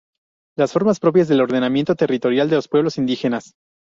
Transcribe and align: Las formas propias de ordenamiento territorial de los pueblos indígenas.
Las 0.57 0.71
formas 0.73 0.99
propias 0.99 1.27
de 1.27 1.39
ordenamiento 1.39 1.93
territorial 1.93 2.49
de 2.49 2.55
los 2.55 2.67
pueblos 2.67 2.97
indígenas. 2.97 3.53